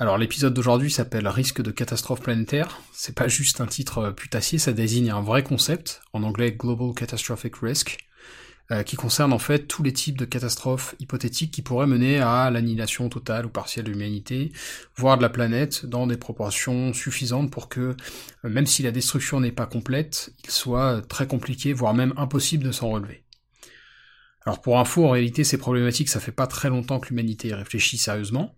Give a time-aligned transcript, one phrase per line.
[0.00, 2.80] Alors l'épisode d'aujourd'hui s'appelle Risque de catastrophe planétaire.
[2.92, 7.54] C'est pas juste un titre putassier, ça désigne un vrai concept, en anglais Global Catastrophic
[7.62, 7.98] Risk,
[8.72, 12.50] euh, qui concerne en fait tous les types de catastrophes hypothétiques qui pourraient mener à
[12.50, 14.50] l'annihilation totale ou partielle de l'humanité,
[14.96, 17.94] voire de la planète, dans des proportions suffisantes pour que, euh,
[18.42, 22.72] même si la destruction n'est pas complète, il soit très compliqué, voire même impossible de
[22.72, 23.22] s'en relever.
[24.46, 27.96] Alors pour info, en réalité, ces problématiques, ça fait pas très longtemps que l'humanité réfléchit
[27.96, 28.54] sérieusement.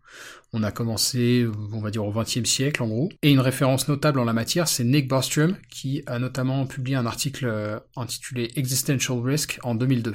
[0.52, 3.08] On a commencé, on va dire, au XXe siècle, en gros.
[3.22, 7.06] Et une référence notable en la matière, c'est Nick Bostrom, qui a notamment publié un
[7.06, 10.12] article euh, intitulé Existential Risk en 2002.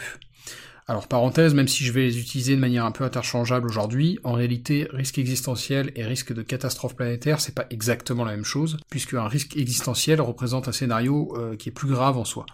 [0.88, 4.34] Alors parenthèse, même si je vais les utiliser de manière un peu interchangeable aujourd'hui, en
[4.34, 9.14] réalité, risque existentiel et risque de catastrophe planétaire, c'est pas exactement la même chose, puisque
[9.14, 12.45] un risque existentiel représente un scénario euh, qui est plus grave en soi.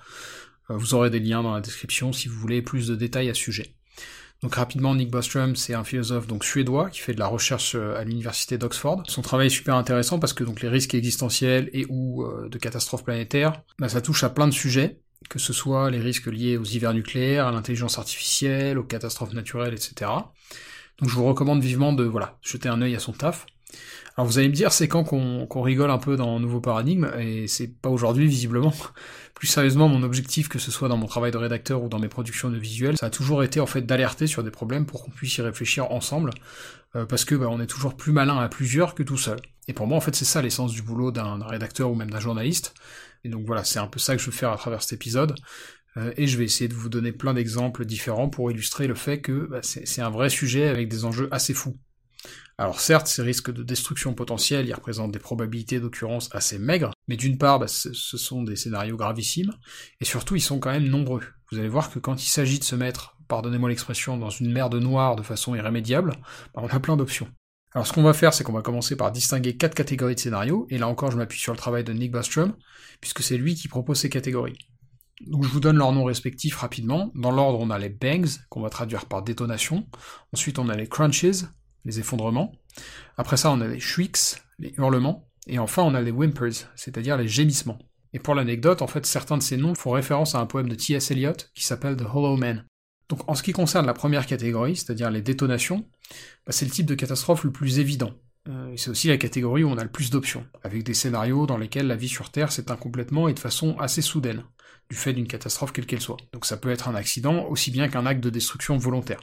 [0.69, 3.33] Euh, vous aurez des liens dans la description si vous voulez plus de détails à
[3.33, 3.73] ce sujet.
[4.43, 7.97] Donc rapidement, Nick Bostrom, c'est un philosophe donc suédois qui fait de la recherche euh,
[7.97, 9.03] à l'université d'Oxford.
[9.07, 12.57] Son travail est super intéressant parce que donc les risques existentiels et ou euh, de
[12.59, 16.57] catastrophes planétaires, bah, ça touche à plein de sujets, que ce soit les risques liés
[16.57, 20.11] aux hivers nucléaires, à l'intelligence artificielle, aux catastrophes naturelles, etc.
[20.99, 23.47] Donc je vous recommande vivement de voilà jeter un œil à son taf.
[24.15, 27.47] Alors vous allez me dire, c'est quand qu'on rigole un peu dans Nouveau Paradigme, et
[27.47, 28.73] c'est pas aujourd'hui visiblement.
[29.35, 32.07] Plus sérieusement, mon objectif, que ce soit dans mon travail de rédacteur ou dans mes
[32.07, 35.11] productions de visuels, ça a toujours été en fait d'alerter sur des problèmes pour qu'on
[35.11, 36.31] puisse y réfléchir ensemble,
[36.95, 39.37] euh, parce que bah, on est toujours plus malin à plusieurs que tout seul.
[39.67, 42.19] Et pour moi, en fait, c'est ça l'essence du boulot d'un rédacteur ou même d'un
[42.19, 42.73] journaliste.
[43.23, 45.35] Et donc voilà, c'est un peu ça que je veux faire à travers cet épisode.
[45.97, 49.21] Euh, et je vais essayer de vous donner plein d'exemples différents pour illustrer le fait
[49.21, 51.77] que bah, c'est un vrai sujet avec des enjeux assez fous.
[52.57, 57.15] Alors certes, ces risques de destruction potentielle, ils représentent des probabilités d'occurrence assez maigres, mais
[57.15, 59.53] d'une part, bah, ce sont des scénarios gravissimes,
[60.01, 61.23] et surtout, ils sont quand même nombreux.
[61.51, 64.69] Vous allez voir que quand il s'agit de se mettre, pardonnez-moi l'expression, dans une mer
[64.69, 66.13] de noir de façon irrémédiable,
[66.55, 67.27] bah, on a plein d'options.
[67.73, 70.65] Alors ce qu'on va faire, c'est qu'on va commencer par distinguer quatre catégories de scénarios,
[70.69, 72.55] et là encore je m'appuie sur le travail de Nick Bostrom,
[73.01, 74.57] puisque c'est lui qui propose ces catégories.
[75.25, 77.11] Donc je vous donne leurs noms respectifs rapidement.
[77.15, 79.87] Dans l'ordre, on a les bangs, qu'on va traduire par détonation.
[80.33, 81.43] Ensuite, on a les crunches,
[81.85, 82.51] les effondrements.
[83.17, 85.29] Après ça, on a les shrieks, les hurlements.
[85.47, 87.79] Et enfin, on a les whimpers, c'est-à-dire les gémissements.
[88.13, 90.75] Et pour l'anecdote, en fait, certains de ces noms font référence à un poème de
[90.75, 91.11] T.S.
[91.11, 92.65] Eliot qui s'appelle The Hollow Man.
[93.09, 95.85] Donc en ce qui concerne la première catégorie, c'est-à-dire les détonations,
[96.45, 98.13] bah, c'est le type de catastrophe le plus évident.
[98.49, 101.57] Euh, c'est aussi la catégorie où on a le plus d'options, avec des scénarios dans
[101.57, 104.43] lesquels la vie sur Terre s'éteint complètement et de façon assez soudaine,
[104.89, 106.17] du fait d'une catastrophe quelle qu'elle soit.
[106.33, 109.21] Donc ça peut être un accident aussi bien qu'un acte de destruction volontaire.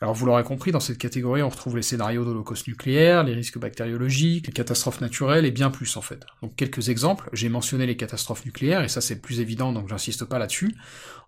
[0.00, 3.58] Alors vous l'aurez compris, dans cette catégorie, on retrouve les scénarios d'holocauste nucléaire, les risques
[3.58, 6.24] bactériologiques, les catastrophes naturelles et bien plus en fait.
[6.40, 10.24] Donc quelques exemples, j'ai mentionné les catastrophes nucléaires, et ça c'est plus évident donc j'insiste
[10.24, 10.76] pas là-dessus.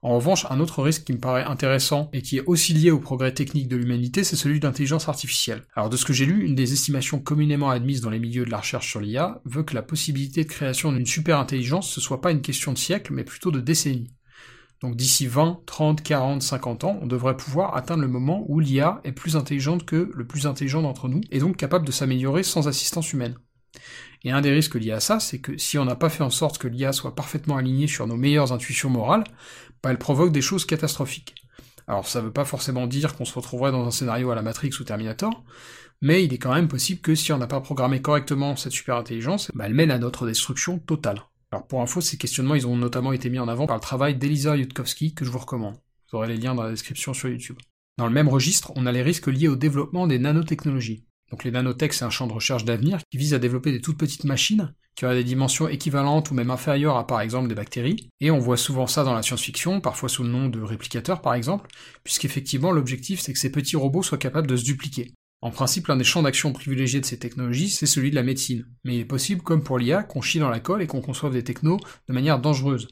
[0.02, 3.00] En revanche, un autre risque qui me paraît intéressant et qui est aussi lié au
[3.00, 5.64] progrès technique de l'humanité, c'est celui d'intelligence artificielle.
[5.74, 8.50] Alors de ce que j'ai lu, une des estimations communément admises dans les milieux de
[8.50, 12.20] la recherche sur l'IA veut que la possibilité de création d'une super intelligence ce soit
[12.20, 14.12] pas une question de siècle, mais plutôt de décennies.
[14.80, 19.00] Donc d'ici 20, 30, 40, 50 ans, on devrait pouvoir atteindre le moment où l'IA
[19.04, 22.66] est plus intelligente que le plus intelligent d'entre nous, et donc capable de s'améliorer sans
[22.66, 23.36] assistance humaine.
[24.24, 26.30] Et un des risques liés à ça, c'est que si on n'a pas fait en
[26.30, 29.24] sorte que l'IA soit parfaitement alignée sur nos meilleures intuitions morales,
[29.82, 31.34] bah elle provoque des choses catastrophiques.
[31.86, 34.70] Alors ça veut pas forcément dire qu'on se retrouverait dans un scénario à la Matrix
[34.80, 35.44] ou Terminator,
[36.00, 38.96] mais il est quand même possible que si on n'a pas programmé correctement cette super
[38.96, 41.22] intelligence, bah elle mène à notre destruction totale.
[41.52, 44.14] Alors pour info, ces questionnements, ils ont notamment été mis en avant par le travail
[44.16, 45.74] d'Elisa Yudkowsky, que je vous recommande.
[46.10, 47.58] Vous aurez les liens dans la description sur YouTube.
[47.98, 51.04] Dans le même registre, on a les risques liés au développement des nanotechnologies.
[51.30, 53.98] Donc les nanotech, c'est un champ de recherche d'avenir qui vise à développer des toutes
[53.98, 58.08] petites machines qui auraient des dimensions équivalentes ou même inférieures à par exemple des bactéries.
[58.20, 61.34] Et on voit souvent ça dans la science-fiction, parfois sous le nom de réplicateurs par
[61.34, 61.68] exemple,
[62.04, 65.14] puisqu'effectivement l'objectif c'est que ces petits robots soient capables de se dupliquer.
[65.42, 68.66] En principe, l'un des champs d'action privilégiés de ces technologies, c'est celui de la médecine.
[68.84, 71.32] Mais il est possible, comme pour l'IA, qu'on chie dans la colle et qu'on conçoive
[71.32, 72.88] des technos de manière dangereuse,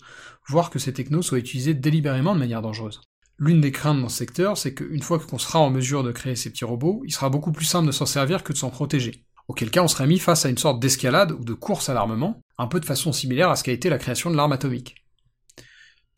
[0.49, 3.03] voire que ces technos soient utilisés délibérément de manière dangereuse.
[3.39, 6.37] L'une des craintes dans ce secteur, c'est qu'une fois qu'on sera en mesure de créer
[6.37, 9.25] ces petits robots, il sera beaucoup plus simple de s'en servir que de s'en protéger.
[9.47, 12.41] Auquel cas, on serait mis face à une sorte d'escalade ou de course à l'armement,
[12.57, 14.97] un peu de façon similaire à ce qu'a été la création de l'arme atomique.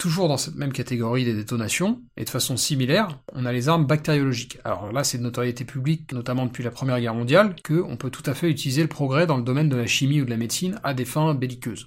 [0.00, 3.84] Toujours dans cette même catégorie des détonations, et de façon similaire, on a les armes
[3.84, 4.56] bactériologiques.
[4.64, 8.22] Alors là, c'est de notoriété publique, notamment depuis la Première Guerre mondiale, qu'on peut tout
[8.24, 10.80] à fait utiliser le progrès dans le domaine de la chimie ou de la médecine
[10.84, 11.86] à des fins belliqueuses.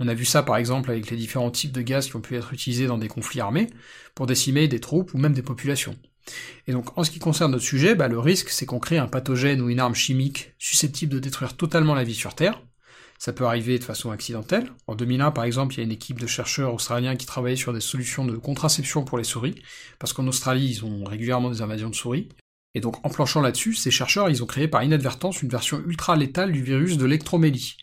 [0.00, 2.34] On a vu ça par exemple avec les différents types de gaz qui ont pu
[2.34, 3.68] être utilisés dans des conflits armés,
[4.16, 5.94] pour décimer des troupes ou même des populations.
[6.66, 9.06] Et donc en ce qui concerne notre sujet, bah, le risque c'est qu'on crée un
[9.06, 12.60] pathogène ou une arme chimique susceptible de détruire totalement la vie sur Terre,
[13.18, 14.70] ça peut arriver de façon accidentelle.
[14.86, 17.72] En 2001, par exemple, il y a une équipe de chercheurs australiens qui travaillaient sur
[17.72, 19.54] des solutions de contraception pour les souris,
[19.98, 22.28] parce qu'en Australie, ils ont régulièrement des invasions de souris.
[22.74, 26.14] Et donc, en planchant là-dessus, ces chercheurs, ils ont créé par inadvertance une version ultra
[26.14, 27.76] létale du virus de l'ectromélie.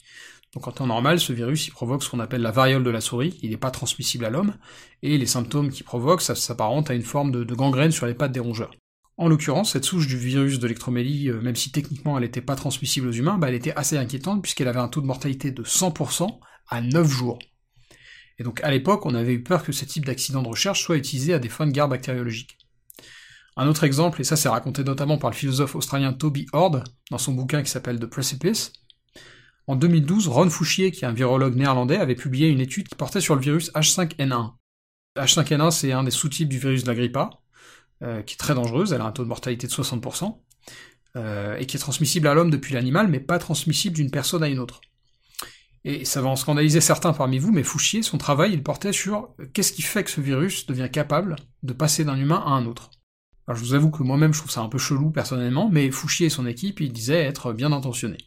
[0.54, 3.02] Donc en temps normal, ce virus, il provoque ce qu'on appelle la variole de la
[3.02, 4.54] souris, il n'est pas transmissible à l'homme,
[5.02, 8.34] et les symptômes qu'il provoque, ça s'apparente à une forme de gangrène sur les pattes
[8.34, 8.72] des rongeurs.
[9.24, 13.08] En l'occurrence, cette souche du virus de euh, même si techniquement elle n'était pas transmissible
[13.08, 16.28] aux humains, bah, elle était assez inquiétante puisqu'elle avait un taux de mortalité de 100%
[16.68, 17.40] à 9 jours.
[18.38, 20.98] Et donc à l'époque, on avait eu peur que ce type d'accident de recherche soit
[20.98, 22.58] utilisé à des fins de guerre bactériologique.
[23.56, 27.18] Un autre exemple, et ça c'est raconté notamment par le philosophe australien Toby Ord dans
[27.18, 28.74] son bouquin qui s'appelle The Precipice,
[29.68, 33.22] en 2012, Ron Fouchier, qui est un virologue néerlandais, avait publié une étude qui portait
[33.22, 34.56] sur le virus H5N1.
[35.16, 37.30] H5N1, c'est un des sous-types du virus de la grippe A,
[38.04, 40.38] euh, qui est très dangereuse, elle a un taux de mortalité de 60%,
[41.16, 44.50] euh, et qui est transmissible à l'homme depuis l'animal, mais pas transmissible d'une personne à
[44.50, 44.82] une autre.
[45.86, 49.30] Et ça va en scandaliser certains parmi vous, mais Fouchier, son travail, il portait sur
[49.40, 52.66] euh, qu'est-ce qui fait que ce virus devient capable de passer d'un humain à un
[52.66, 52.90] autre.
[53.48, 56.28] Alors je vous avoue que moi-même je trouve ça un peu chelou personnellement, mais Fouchier
[56.28, 58.18] et son équipe, ils disaient être bien intentionnés.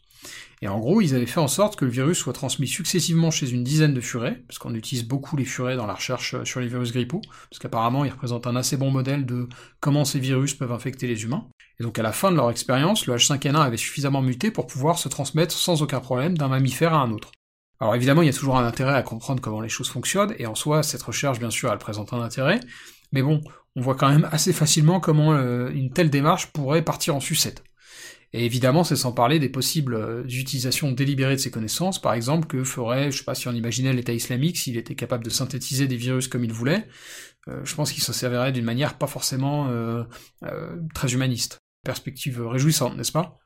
[0.62, 3.50] Et en gros, ils avaient fait en sorte que le virus soit transmis successivement chez
[3.50, 6.60] une dizaine de furets, parce qu'on utilise beaucoup les furets dans la recherche euh, sur
[6.60, 7.20] les virus grippaux,
[7.50, 9.48] parce qu'apparemment ils représentent un assez bon modèle de
[9.80, 11.46] comment ces virus peuvent infecter les humains.
[11.78, 14.98] Et donc à la fin de leur expérience, le H5N1 avait suffisamment muté pour pouvoir
[14.98, 17.32] se transmettre sans aucun problème d'un mammifère à un autre.
[17.78, 20.46] Alors évidemment, il y a toujours un intérêt à comprendre comment les choses fonctionnent, et
[20.46, 22.60] en soi, cette recherche, bien sûr, elle présente un intérêt,
[23.12, 23.42] mais bon,
[23.76, 27.62] on voit quand même assez facilement comment euh, une telle démarche pourrait partir en sucette.
[28.36, 32.46] Et évidemment, c'est sans parler des possibles euh, utilisations délibérées de ces connaissances, par exemple,
[32.46, 35.86] que ferait, je sais pas si on imaginait l'État islamique, s'il était capable de synthétiser
[35.86, 36.86] des virus comme il voulait,
[37.48, 40.04] euh, je pense qu'il s'en servirait d'une manière pas forcément euh,
[40.94, 41.60] très humaniste.
[41.82, 43.38] Perspective réjouissante, n'est-ce pas?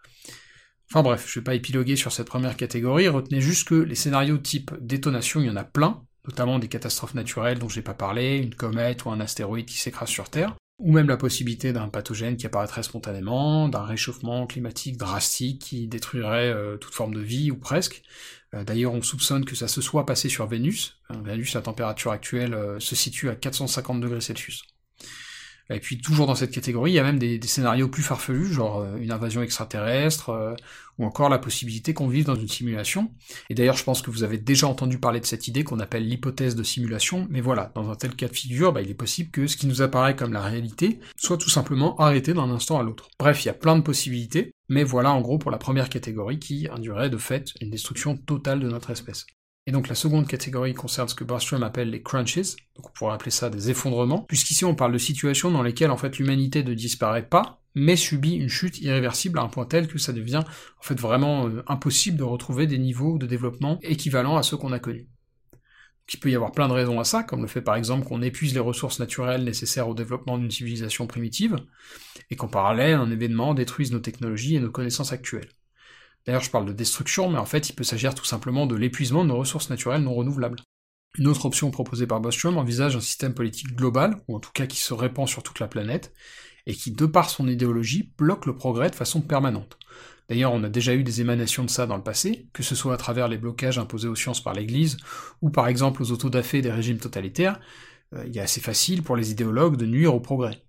[0.90, 4.38] Enfin bref, je vais pas épiloguer sur cette première catégorie, retenez juste que les scénarios
[4.38, 8.38] type détonation, il y en a plein, notamment des catastrophes naturelles dont j'ai pas parlé,
[8.38, 12.36] une comète ou un astéroïde qui s'écrase sur Terre, ou même la possibilité d'un pathogène
[12.36, 17.56] qui apparaîtrait spontanément, d'un réchauffement climatique drastique qui détruirait euh, toute forme de vie, ou
[17.56, 18.02] presque.
[18.54, 20.98] Euh, d'ailleurs, on soupçonne que ça se soit passé sur Vénus.
[21.22, 24.20] Vénus, la température actuelle euh, se situe à 450 degrés.
[25.70, 28.80] Et puis toujours dans cette catégorie, il y a même des, scénarios plus farfelus, genre
[28.80, 30.54] euh, une invasion extraterrestre, euh,
[30.98, 33.12] ou encore la possibilité qu'on vive dans une simulation.
[33.48, 36.06] Et d'ailleurs, je pense que vous avez déjà entendu parler de cette idée qu'on appelle
[36.06, 39.30] l'hypothèse de simulation, mais voilà, dans un tel cas de figure, bah, il est possible
[39.30, 42.82] que ce qui nous apparaît comme la réalité soit tout simplement arrêté d'un instant à
[42.82, 43.08] l'autre.
[43.18, 46.38] Bref, il y a plein de possibilités, mais voilà en gros pour la première catégorie
[46.38, 49.26] qui induirait de fait une destruction totale de notre espèce.
[49.70, 53.14] Et donc la seconde catégorie concerne ce que Bostrom appelle les crunches, donc on pourrait
[53.14, 56.74] appeler ça des effondrements, puisqu'ici on parle de situations dans lesquelles en fait l'humanité ne
[56.74, 60.82] disparaît pas, mais subit une chute irréversible à un point tel que ça devient en
[60.82, 64.80] fait vraiment euh, impossible de retrouver des niveaux de développement équivalents à ceux qu'on a
[64.80, 65.06] connus.
[66.12, 68.22] il peut y avoir plein de raisons à ça, comme le fait par exemple qu'on
[68.22, 71.54] épuise les ressources naturelles nécessaires au développement d'une civilisation primitive,
[72.28, 75.50] et qu'en parallèle un événement détruise nos technologies et nos connaissances actuelles.
[76.30, 79.24] D'ailleurs, je parle de destruction, mais en fait, il peut s'agir tout simplement de l'épuisement
[79.24, 80.60] de nos ressources naturelles non renouvelables.
[81.18, 84.66] Une autre option proposée par Bostrom envisage un système politique global, ou en tout cas
[84.66, 86.12] qui se répand sur toute la planète,
[86.66, 89.76] et qui, de par son idéologie, bloque le progrès de façon permanente.
[90.28, 92.94] D'ailleurs, on a déjà eu des émanations de ça dans le passé, que ce soit
[92.94, 94.98] à travers les blocages imposés aux sciences par l'Église,
[95.42, 97.58] ou par exemple aux autodafés des régimes totalitaires,
[98.14, 100.62] euh, il est assez facile pour les idéologues de nuire au progrès.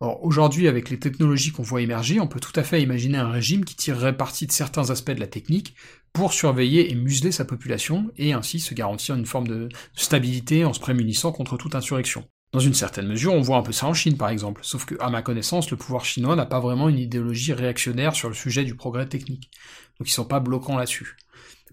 [0.00, 3.30] Or, aujourd'hui, avec les technologies qu'on voit émerger, on peut tout à fait imaginer un
[3.30, 5.74] régime qui tirerait parti de certains aspects de la technique
[6.12, 10.72] pour surveiller et museler sa population, et ainsi se garantir une forme de stabilité en
[10.72, 12.24] se prémunissant contre toute insurrection.
[12.52, 14.94] Dans une certaine mesure, on voit un peu ça en Chine par exemple, sauf que,
[15.00, 18.64] à ma connaissance, le pouvoir chinois n'a pas vraiment une idéologie réactionnaire sur le sujet
[18.64, 19.50] du progrès technique,
[19.98, 21.16] donc ils sont pas bloquants là-dessus.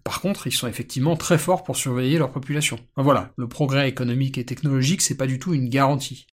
[0.03, 2.77] Par contre, ils sont effectivement très forts pour surveiller leur population.
[2.97, 6.27] voilà, le progrès économique et technologique, c'est pas du tout une garantie.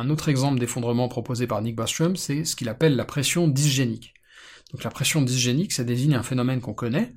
[0.00, 4.14] Un autre exemple d'effondrement proposé par Nick Bostrom, c'est ce qu'il appelle la pression dysgénique.
[4.72, 7.14] Donc la pression dysgénique, ça désigne un phénomène qu'on connaît,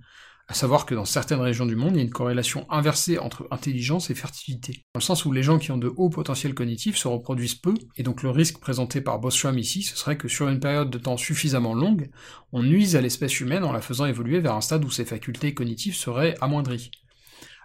[0.50, 3.48] à savoir que dans certaines régions du monde, il y a une corrélation inversée entre
[3.52, 4.84] intelligence et fertilité.
[4.94, 7.74] Dans le sens où les gens qui ont de hauts potentiels cognitifs se reproduisent peu,
[7.96, 10.98] et donc le risque présenté par Bostrom ici, ce serait que sur une période de
[10.98, 12.10] temps suffisamment longue,
[12.52, 15.54] on nuise à l'espèce humaine en la faisant évoluer vers un stade où ses facultés
[15.54, 16.92] cognitives seraient amoindries.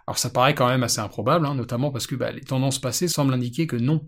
[0.07, 3.07] Alors ça paraît quand même assez improbable, hein, notamment parce que bah, les tendances passées
[3.07, 4.03] semblent indiquer que non,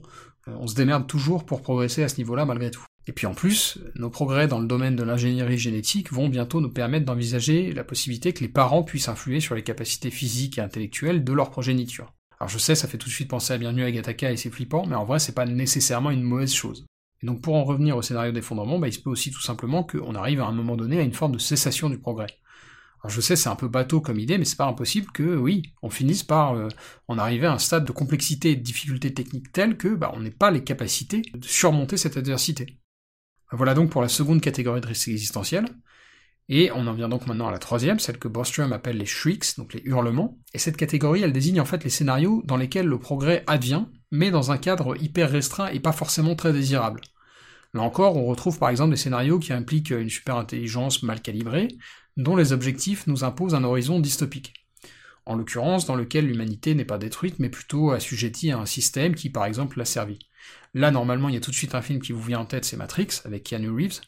[0.48, 2.86] on se démerde toujours pour progresser à ce niveau-là malgré tout.
[3.07, 6.69] Et puis en plus, nos progrès dans le domaine de l'ingénierie génétique vont bientôt nous
[6.69, 11.24] permettre d'envisager la possibilité que les parents puissent influer sur les capacités physiques et intellectuelles
[11.24, 12.13] de leur progéniture.
[12.39, 14.50] Alors je sais, ça fait tout de suite penser à Bienvenue à Gataka et c'est
[14.50, 16.86] flippant, mais en vrai c'est pas nécessairement une mauvaise chose.
[17.21, 19.83] Et donc pour en revenir au scénario d'effondrement, bah, il se peut aussi tout simplement
[19.83, 22.27] qu'on arrive à un moment donné à une forme de cessation du progrès.
[23.03, 25.63] Alors je sais, c'est un peu bateau comme idée, mais c'est pas impossible que, oui,
[25.81, 26.67] on finisse par euh,
[27.08, 30.20] en arriver à un stade de complexité et de difficulté technique tel que bah, on
[30.20, 32.77] n'ait pas les capacités de surmonter cette adversité.
[33.51, 35.65] Voilà donc pour la seconde catégorie de risque existentiel.
[36.48, 39.58] Et on en vient donc maintenant à la troisième, celle que Bostrom appelle les shrieks,
[39.58, 40.38] donc les hurlements.
[40.53, 44.31] Et cette catégorie, elle désigne en fait les scénarios dans lesquels le progrès advient, mais
[44.31, 47.01] dans un cadre hyper restreint et pas forcément très désirable.
[47.74, 51.70] Là encore, on retrouve par exemple des scénarios qui impliquent une super intelligence mal calibrée,
[52.18, 54.53] dont les objectifs nous imposent un horizon dystopique.
[55.25, 59.30] En l'occurrence, dans lequel l'humanité n'est pas détruite, mais plutôt assujettie à un système qui,
[59.30, 60.20] par exemple, l'a servi.
[60.74, 62.65] Là, normalement, il y a tout de suite un film qui vous vient en tête,
[62.65, 64.01] c'est Matrix, avec Keanu Reeves.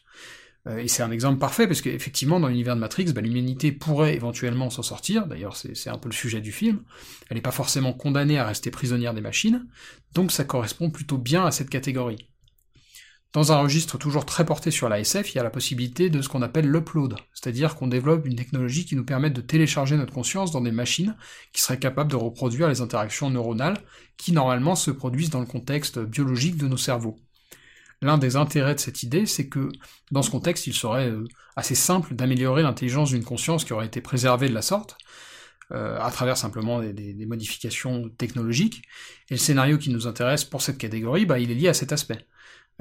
[0.66, 4.14] Euh, et c'est un exemple parfait, parce qu'effectivement, dans l'univers de Matrix, bah, l'humanité pourrait
[4.14, 6.82] éventuellement s'en sortir, d'ailleurs c'est un peu le sujet du film,
[7.28, 9.66] elle n'est pas forcément condamnée à rester prisonnière des machines,
[10.14, 12.28] donc ça correspond plutôt bien à cette catégorie.
[13.34, 16.22] Dans un registre toujours très porté sur la SF, il y a la possibilité de
[16.22, 20.12] ce qu'on appelle l'upload, c'est-à-dire qu'on développe une technologie qui nous permette de télécharger notre
[20.12, 21.16] conscience dans des machines
[21.52, 23.78] qui seraient capables de reproduire les interactions neuronales
[24.16, 27.16] qui normalement se produisent dans le contexte biologique de nos cerveaux.
[28.02, 29.68] L'un des intérêts de cette idée, c'est que
[30.12, 31.24] dans ce contexte, il serait euh,
[31.56, 34.96] assez simple d'améliorer l'intelligence d'une conscience qui aurait été préservée de la sorte,
[35.72, 38.82] euh, à travers simplement des, modifications technologiques.
[39.28, 41.90] Et le scénario qui nous intéresse pour cette catégorie, bah, il est lié à cet
[41.90, 42.26] aspect.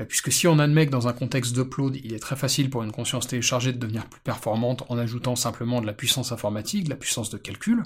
[0.07, 2.91] Puisque si on admet que dans un contexte d'upload, il est très facile pour une
[2.91, 6.95] conscience téléchargée de devenir plus performante en ajoutant simplement de la puissance informatique, de la
[6.95, 7.83] puissance de calcul,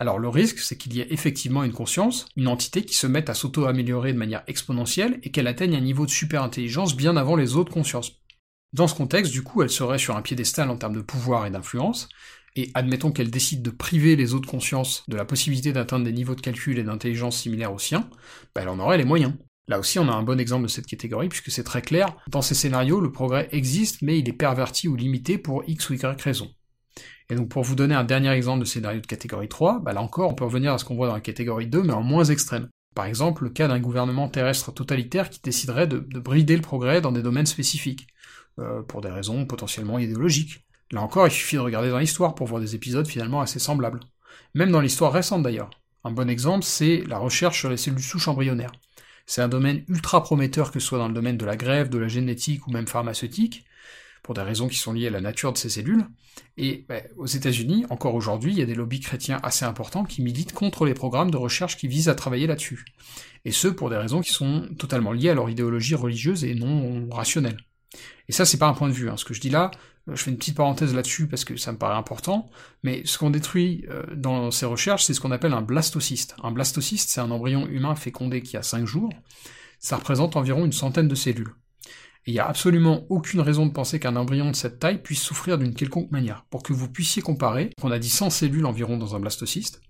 [0.00, 3.30] alors le risque, c'est qu'il y ait effectivement une conscience, une entité qui se mette
[3.30, 7.56] à s'auto-améliorer de manière exponentielle et qu'elle atteigne un niveau de super-intelligence bien avant les
[7.56, 8.22] autres consciences.
[8.72, 11.50] Dans ce contexte, du coup, elle serait sur un piédestal en termes de pouvoir et
[11.50, 12.08] d'influence,
[12.54, 16.34] et admettons qu'elle décide de priver les autres consciences de la possibilité d'atteindre des niveaux
[16.34, 18.08] de calcul et d'intelligence similaires aux siens,
[18.54, 19.34] bah, elle en aurait les moyens.
[19.68, 22.42] Là aussi, on a un bon exemple de cette catégorie, puisque c'est très clair, dans
[22.42, 26.20] ces scénarios, le progrès existe, mais il est perverti ou limité pour X ou Y
[26.22, 26.50] raison.
[27.30, 30.00] Et donc pour vous donner un dernier exemple de scénario de catégorie 3, bah là
[30.00, 32.24] encore, on peut revenir à ce qu'on voit dans la catégorie 2, mais en moins
[32.24, 32.68] extrême.
[32.94, 37.12] Par exemple, le cas d'un gouvernement terrestre totalitaire qui déciderait de, brider le progrès dans
[37.12, 38.06] des domaines spécifiques,
[38.58, 40.64] euh, pour des raisons potentiellement idéologiques.
[40.90, 44.00] Là encore, il suffit de regarder dans l'histoire pour voir des épisodes finalement assez semblables.
[44.54, 45.68] Même dans l'histoire récente d'ailleurs.
[46.04, 48.72] Un bon exemple, c'est la recherche sur les cellules souches embryonnaires.
[49.28, 51.98] C'est un domaine ultra prometteur que ce soit dans le domaine de la grève, de
[51.98, 53.66] la génétique ou même pharmaceutique,
[54.22, 56.06] pour des raisons qui sont liées à la nature de ces cellules.
[56.56, 60.22] Et bah, aux États-Unis, encore aujourd'hui, il y a des lobbies chrétiens assez importants qui
[60.22, 62.86] militent contre les programmes de recherche qui visent à travailler là-dessus.
[63.44, 67.06] Et ce, pour des raisons qui sont totalement liées à leur idéologie religieuse et non
[67.10, 67.58] rationnelle.
[68.28, 69.10] Et ça, c'est pas un point de vue.
[69.10, 69.18] Hein.
[69.18, 69.70] Ce que je dis là,
[70.14, 72.50] je fais une petite parenthèse là-dessus parce que ça me paraît important,
[72.82, 76.34] mais ce qu'on détruit euh, dans ces recherches, c'est ce qu'on appelle un blastocyste.
[76.42, 79.10] Un blastocyste, c'est un embryon humain fécondé qui a 5 jours.
[79.78, 81.54] Ça représente environ une centaine de cellules.
[82.26, 85.22] Et il n'y a absolument aucune raison de penser qu'un embryon de cette taille puisse
[85.22, 86.44] souffrir d'une quelconque manière.
[86.50, 89.80] Pour que vous puissiez comparer, on a dit 100 cellules environ dans un blastocyste.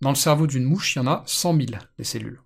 [0.00, 1.66] Dans le cerveau d'une mouche, il y en a 100 000
[1.98, 2.40] des cellules.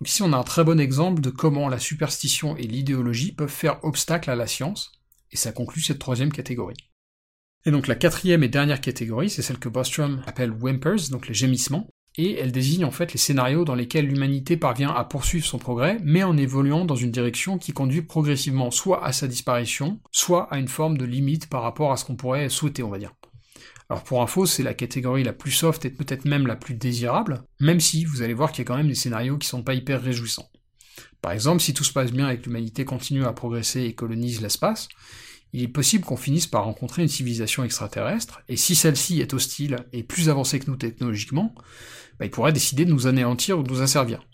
[0.00, 3.48] Donc ici, on a un très bon exemple de comment la superstition et l'idéologie peuvent
[3.48, 4.92] faire obstacle à la science,
[5.34, 6.88] et ça conclut cette troisième catégorie.
[7.66, 11.34] Et donc la quatrième et dernière catégorie, c'est celle que Bostrom appelle whimpers, donc les
[11.34, 15.58] gémissements, et elle désigne en fait les scénarios dans lesquels l'humanité parvient à poursuivre son
[15.58, 20.44] progrès, mais en évoluant dans une direction qui conduit progressivement soit à sa disparition, soit
[20.52, 23.12] à une forme de limite par rapport à ce qu'on pourrait souhaiter, on va dire.
[23.90, 27.42] Alors pour info, c'est la catégorie la plus soft et peut-être même la plus désirable,
[27.60, 29.74] même si vous allez voir qu'il y a quand même des scénarios qui sont pas
[29.74, 30.48] hyper réjouissants.
[31.20, 34.40] Par exemple, si tout se passe bien et que l'humanité continue à progresser et colonise
[34.40, 34.88] l'espace,
[35.52, 39.76] il est possible qu'on finisse par rencontrer une civilisation extraterrestre, et si celle-ci est hostile
[39.92, 41.54] et plus avancée que nous technologiquement,
[42.18, 44.26] bah, il pourrait décider de nous anéantir ou de nous asservir.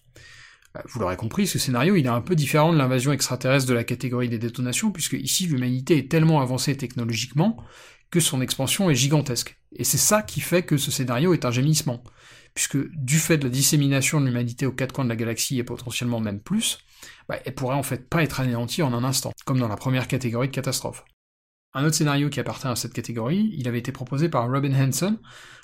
[0.72, 3.74] Bah, vous l'aurez compris, ce scénario il est un peu différent de l'invasion extraterrestre de
[3.74, 7.62] la catégorie des détonations, puisque ici l'humanité est tellement avancée technologiquement
[8.10, 9.58] que son expansion est gigantesque.
[9.76, 12.02] Et c'est ça qui fait que ce scénario est un gémissement
[12.54, 15.64] puisque du fait de la dissémination de l'humanité aux quatre coins de la galaxie et
[15.64, 16.78] potentiellement même plus,
[17.28, 20.08] bah, elle pourrait en fait pas être anéantie en un instant, comme dans la première
[20.08, 21.04] catégorie de catastrophe.
[21.72, 25.18] Un autre scénario qui appartient à cette catégorie, il avait été proposé par Robin Hanson.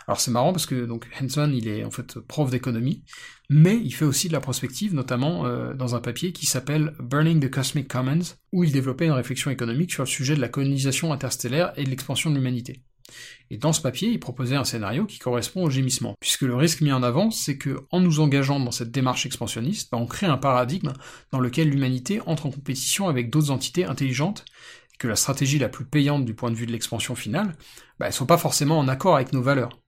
[0.07, 3.03] Alors c'est marrant parce que donc Hanson, il est en fait prof d'économie,
[3.51, 7.41] mais il fait aussi de la prospective, notamment euh, dans un papier qui s'appelle Burning
[7.41, 11.13] the Cosmic Commons, où il développait une réflexion économique sur le sujet de la colonisation
[11.13, 12.85] interstellaire et de l'expansion de l'humanité.
[13.51, 16.81] Et dans ce papier, il proposait un scénario qui correspond au gémissement, puisque le risque
[16.81, 20.27] mis en avant, c'est que en nous engageant dans cette démarche expansionniste, bah, on crée
[20.27, 20.93] un paradigme
[21.31, 24.45] dans lequel l'humanité entre en compétition avec d'autres entités intelligentes,
[24.95, 27.57] et que la stratégie la plus payante du point de vue de l'expansion finale,
[27.99, 29.79] bah, elles sont pas forcément en accord avec nos valeurs.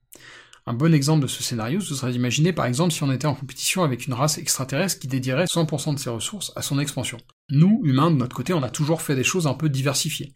[0.69, 3.35] Un bon exemple de ce scénario, ce serait d'imaginer par exemple si on était en
[3.35, 7.17] compétition avec une race extraterrestre qui dédierait 100% de ses ressources à son expansion.
[7.49, 10.35] Nous, humains, de notre côté, on a toujours fait des choses un peu diversifiées.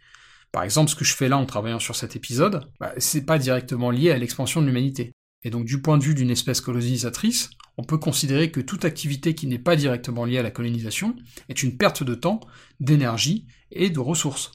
[0.52, 3.38] Par exemple, ce que je fais là en travaillant sur cet épisode, bah, c'est pas
[3.38, 5.12] directement lié à l'expansion de l'humanité.
[5.44, 9.34] Et donc du point de vue d'une espèce colonisatrice, on peut considérer que toute activité
[9.34, 11.16] qui n'est pas directement liée à la colonisation
[11.48, 12.40] est une perte de temps,
[12.80, 14.52] d'énergie et de ressources.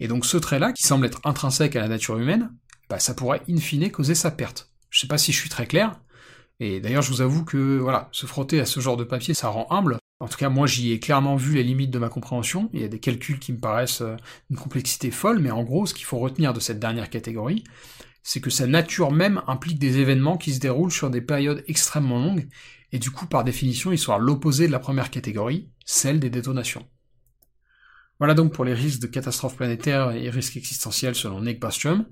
[0.00, 2.50] Et donc ce trait-là, qui semble être intrinsèque à la nature humaine,
[2.88, 4.72] bah, ça pourrait in fine causer sa perte.
[4.88, 6.00] Je sais pas si je suis très clair,
[6.58, 9.48] et d'ailleurs je vous avoue que voilà, se frotter à ce genre de papier, ça
[9.48, 12.68] rend humble, en tout cas, moi, j'y ai clairement vu les limites de ma compréhension.
[12.74, 14.16] Il y a des calculs qui me paraissent euh,
[14.50, 17.64] une complexité folle, mais en gros, ce qu'il faut retenir de cette dernière catégorie,
[18.22, 22.18] c'est que sa nature même implique des événements qui se déroulent sur des périodes extrêmement
[22.18, 22.48] longues,
[22.92, 26.30] et du coup, par définition, ils sont à l'opposé de la première catégorie, celle des
[26.30, 26.86] détonations.
[28.20, 32.04] Voilà donc pour les risques de catastrophes planétaires et risques existentiels selon Nick Bostrom.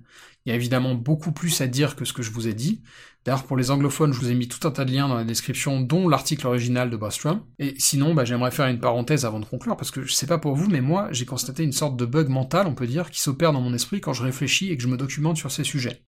[0.46, 2.82] Il y a évidemment beaucoup plus à dire que ce que je vous ai dit.
[3.26, 5.24] D'ailleurs, pour les anglophones, je vous ai mis tout un tas de liens dans la
[5.24, 7.42] description, dont l'article original de Bostrom.
[7.58, 10.38] Et sinon, bah, j'aimerais faire une parenthèse avant de conclure, parce que je sais pas
[10.38, 13.20] pour vous, mais moi, j'ai constaté une sorte de bug mental, on peut dire, qui
[13.20, 16.07] s'opère dans mon esprit quand je réfléchis et que je me documente sur ces sujets.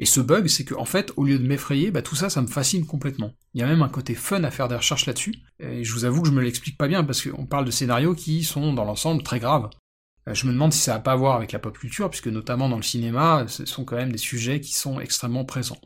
[0.00, 2.40] Et ce bug, c'est que en fait, au lieu de m'effrayer, bah, tout ça, ça
[2.40, 3.34] me fascine complètement.
[3.52, 6.06] Il y a même un côté fun à faire des recherches là-dessus, et je vous
[6.06, 8.84] avoue que je me l'explique pas bien, parce qu'on parle de scénarios qui sont, dans
[8.84, 9.68] l'ensemble, très graves.
[10.26, 12.28] Euh, je me demande si ça n'a pas à voir avec la pop culture, puisque
[12.28, 15.80] notamment dans le cinéma, ce sont quand même des sujets qui sont extrêmement présents.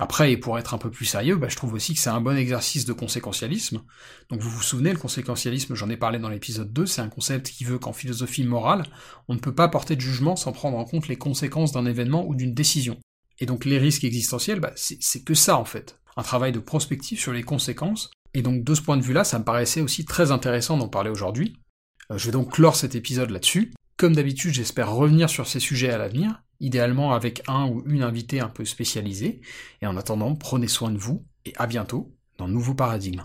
[0.00, 2.22] Après, et pour être un peu plus sérieux, bah, je trouve aussi que c'est un
[2.22, 3.82] bon exercice de conséquentialisme.
[4.30, 7.50] Donc vous vous souvenez, le conséquentialisme, j'en ai parlé dans l'épisode 2, c'est un concept
[7.50, 8.84] qui veut qu'en philosophie morale,
[9.28, 12.26] on ne peut pas porter de jugement sans prendre en compte les conséquences d'un événement
[12.26, 12.98] ou d'une décision.
[13.40, 15.98] Et donc les risques existentiels, bah, c'est que ça en fait.
[16.16, 18.10] Un travail de prospective sur les conséquences.
[18.34, 21.10] Et donc de ce point de vue-là, ça me paraissait aussi très intéressant d'en parler
[21.10, 21.56] aujourd'hui.
[22.10, 23.72] Euh, je vais donc clore cet épisode là-dessus.
[23.96, 28.40] Comme d'habitude, j'espère revenir sur ces sujets à l'avenir, idéalement avec un ou une invitée
[28.40, 29.40] un peu spécialisée.
[29.82, 33.24] Et en attendant, prenez soin de vous et à bientôt dans Nouveau Paradigme.